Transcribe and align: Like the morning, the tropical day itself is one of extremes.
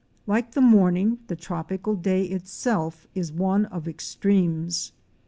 Like 0.25 0.53
the 0.53 0.61
morning, 0.61 1.19
the 1.27 1.35
tropical 1.35 1.93
day 1.95 2.23
itself 2.25 3.05
is 3.13 3.31
one 3.31 3.65
of 3.65 3.87
extremes. 3.87 4.93